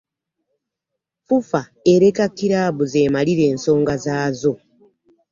[1.25, 1.61] FUFA
[1.93, 4.53] ereka kilaabu zemalire ensonga zaazo.